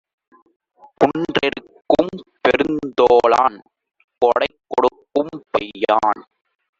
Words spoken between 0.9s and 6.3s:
குன்றெடுக்கும் பெருந்தோளான் கொடைகொடுக்கும் கையான்!